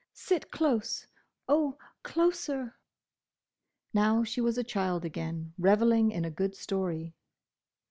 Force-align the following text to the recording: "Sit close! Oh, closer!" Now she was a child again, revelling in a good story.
"Sit 0.15 0.49
close! 0.49 1.05
Oh, 1.47 1.77
closer!" 2.01 2.75
Now 3.93 4.23
she 4.23 4.41
was 4.41 4.57
a 4.57 4.63
child 4.63 5.05
again, 5.05 5.53
revelling 5.59 6.09
in 6.09 6.25
a 6.25 6.31
good 6.31 6.55
story. 6.55 7.13